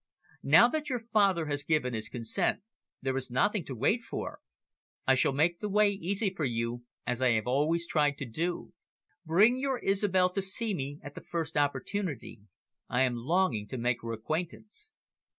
[0.41, 2.63] "Now that your father has given his consent,
[3.03, 4.39] there is nothing to wait for.
[5.05, 8.73] I shall make the way easy for you, as I have always tried to do.
[9.27, 12.39] Bring your Isobel to see me at the first opportunity.
[12.89, 14.93] I am longing to make her acquaintance."